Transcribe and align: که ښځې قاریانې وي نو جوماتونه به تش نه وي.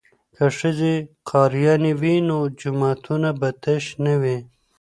که 0.35 0.45
ښځې 0.57 0.93
قاریانې 1.29 1.93
وي 2.01 2.15
نو 2.29 2.37
جوماتونه 2.59 3.29
به 3.39 3.49
تش 3.63 3.85
نه 4.05 4.13
وي. 4.21 4.37